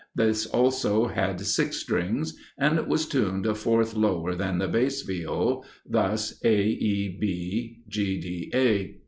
This 0.15 0.47
also 0.47 1.09
had 1.09 1.39
six 1.41 1.77
strings, 1.77 2.35
and 2.57 2.87
was 2.87 3.05
tuned 3.05 3.45
a 3.45 3.53
fourth 3.53 3.93
lower 3.93 4.33
than 4.33 4.57
the 4.57 4.67
Bass 4.67 5.03
Viol, 5.03 5.63
thus 5.87 6.41
A, 6.43 6.59
E, 6.69 7.15
B, 7.21 7.81
G, 7.87 8.19
D, 8.19 8.49
A. 8.55 8.95